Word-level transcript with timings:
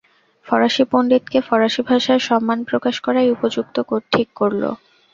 ফরাসী 0.45 0.83
পণ্ডিতকে 0.91 1.39
ফরাসী 1.41 1.81
ভাষায় 1.81 2.21
সম্মান 2.29 2.59
প্রকাশ 2.63 2.95
করাই 2.99 3.33
উপযুক্ত 3.35 3.75
ঠিক 4.11 4.27
করল। 4.35 4.63